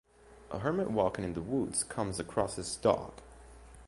[0.49, 3.13] A hermit walking in the woods comes across his dog.